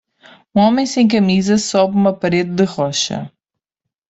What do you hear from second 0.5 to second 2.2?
Um homem sem camisa sobe uma